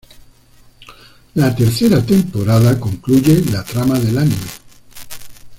La 1.35 1.55
tercera 1.55 2.03
temporada 2.03 2.79
concluye 2.79 3.45
la 3.51 3.63
trama 3.63 3.99
del 3.99 4.17
anime. 4.17 4.47